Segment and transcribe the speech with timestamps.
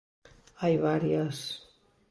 [0.61, 1.37] Hai varias...